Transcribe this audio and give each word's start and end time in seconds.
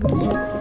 Thank 0.00 0.32
you. 0.32 0.57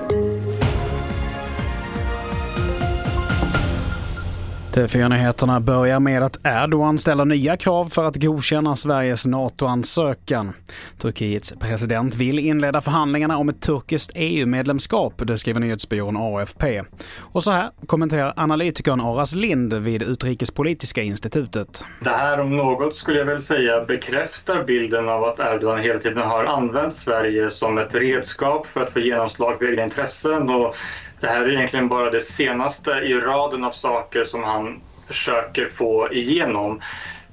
TV4-nyheterna 4.77 5.59
börjar 5.59 5.99
med 5.99 6.23
att 6.23 6.39
Erdogan 6.43 6.97
ställer 6.97 7.25
nya 7.25 7.57
krav 7.57 7.85
för 7.85 8.05
att 8.05 8.15
godkänna 8.15 8.75
Sveriges 8.75 9.25
NATO-ansökan. 9.25 10.53
Turkiets 10.97 11.53
president 11.59 12.15
vill 12.15 12.39
inleda 12.39 12.81
förhandlingarna 12.81 13.37
om 13.37 13.49
ett 13.49 13.61
turkiskt 13.61 14.11
EU-medlemskap, 14.15 15.13
det 15.17 15.37
skriver 15.37 15.59
nyhetsbyrån 15.59 16.17
AFP. 16.17 16.83
Och 17.19 17.43
så 17.43 17.51
här 17.51 17.69
kommenterar 17.85 18.33
analytikern 18.35 19.01
Aras 19.01 19.35
Lind 19.35 19.73
vid 19.73 20.03
Utrikespolitiska 20.03 21.01
institutet. 21.01 21.85
Det 21.99 22.09
här 22.09 22.39
om 22.39 22.57
något 22.57 22.95
skulle 22.95 23.19
jag 23.19 23.25
väl 23.25 23.41
säga 23.41 23.85
bekräftar 23.85 24.63
bilden 24.63 25.09
av 25.09 25.23
att 25.23 25.39
Erdogan 25.39 25.79
hela 25.79 25.99
tiden 25.99 26.23
har 26.23 26.43
använt 26.43 26.95
Sverige 26.95 27.49
som 27.49 27.77
ett 27.77 27.95
redskap 27.95 28.67
för 28.67 28.81
att 28.81 28.93
få 28.93 28.99
genomslag 28.99 29.57
för 29.57 29.69
egna 29.69 29.83
intressen 29.83 30.49
och 30.49 30.75
det 31.19 31.27
här 31.27 31.41
är 31.41 31.49
egentligen 31.49 31.87
bara 31.87 32.09
det 32.09 32.21
senaste 32.21 32.91
i 32.91 33.13
raden 33.13 33.63
av 33.63 33.71
saker 33.71 34.23
som 34.23 34.43
han 34.43 34.66
försöker 35.07 35.65
få 35.65 36.13
igenom. 36.13 36.81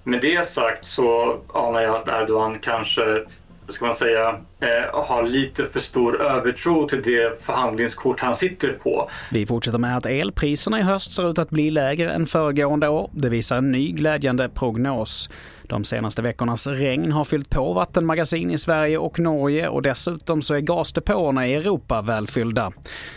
Med 0.04 0.20
det 0.20 0.46
sagt 0.46 0.86
så 0.86 1.40
anar 1.52 1.80
jag 1.80 1.96
att 1.96 2.08
Erdogan 2.08 2.58
kanske 2.58 3.24
ska 3.68 3.84
man 3.84 3.94
säga, 3.94 4.28
eh, 4.60 5.06
har 5.06 5.22
lite 5.22 5.68
för 5.68 5.80
stor 5.80 6.22
övertro 6.22 6.88
till 6.88 7.02
det 7.02 7.44
förhandlingskort 7.44 8.20
han 8.20 8.34
sitter 8.34 8.72
på. 8.72 9.10
Vi 9.30 9.46
fortsätter 9.46 9.78
med 9.78 9.96
att 9.96 10.06
elpriserna 10.06 10.80
i 10.80 10.82
höst 10.82 11.12
ser 11.12 11.30
ut 11.30 11.38
att 11.38 11.50
bli 11.50 11.70
lägre 11.70 12.12
än 12.12 12.26
föregående 12.26 12.88
år. 12.88 13.10
Det 13.12 13.28
visar 13.28 13.56
en 13.56 13.72
ny 13.72 13.92
glädjande 13.92 14.48
prognos. 14.48 15.30
De 15.68 15.84
senaste 15.84 16.22
veckornas 16.22 16.66
regn 16.66 17.12
har 17.12 17.24
fyllt 17.24 17.50
på 17.50 17.72
vattenmagasin 17.72 18.50
i 18.50 18.58
Sverige 18.58 18.98
och 18.98 19.18
Norge 19.18 19.68
och 19.68 19.82
dessutom 19.82 20.42
så 20.42 20.54
är 20.54 20.60
gasdepåerna 20.60 21.46
i 21.46 21.54
Europa 21.54 22.02
välfyllda. 22.02 22.72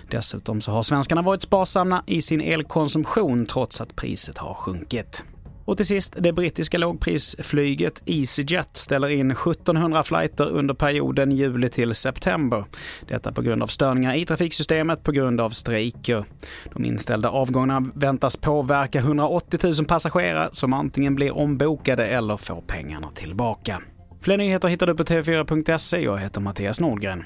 Dessutom 0.09 0.62
så 0.62 0.72
har 0.72 0.84
svenskarna 0.84 1.22
varit 1.22 1.42
sparsamma 1.42 2.04
i 2.06 2.22
sin 2.22 2.42
elkonsumtion 2.42 3.45
trots 3.45 3.81
att 3.81 3.95
priset 3.95 4.38
har 4.38 4.53
sjunkit. 4.53 5.25
Och 5.68 5.78
till 5.78 5.86
sist, 5.86 6.16
det 6.20 6.34
brittiska 6.34 6.78
lågprisflyget 6.78 8.02
EasyJet 8.06 8.78
ställer 8.78 9.08
in 9.08 9.32
1700 9.32 10.04
flighter 10.04 10.50
under 10.50 10.74
perioden 10.74 11.32
juli 11.32 11.70
till 11.70 11.94
september. 11.94 12.66
Detta 13.08 13.32
på 13.32 13.42
grund 13.42 13.64
av 13.64 13.68
störningar 13.68 14.14
i 14.14 14.26
trafiksystemet 14.26 15.04
på 15.04 15.12
grund 15.12 15.42
av 15.42 15.50
strejker. 15.50 16.26
De 16.74 16.86
inställda 16.86 17.30
avgångarna 17.30 17.92
väntas 17.96 18.38
påverka 18.38 19.00
180 19.00 19.59
000 19.64 19.86
passagerare 19.86 20.50
som 20.52 20.74
antingen 20.74 21.16
blir 21.16 21.38
ombokade 21.38 22.08
eller 22.08 22.38
får 22.38 22.62
pengarna 22.62 23.12
tillbaka. 23.12 23.81
Fler 24.22 24.38
nyheter 24.38 24.68
hittar 24.68 24.88
du 24.88 24.96
på 24.96 25.04
tv4.se. 25.04 26.04
Jag 26.04 26.18
heter 26.18 26.42
Mattias 26.42 26.80
Nordgren. 26.80 27.24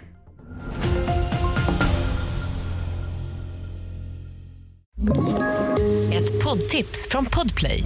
Ett 6.14 6.44
poddtips 6.44 7.08
från 7.10 7.26
Podplay. 7.26 7.86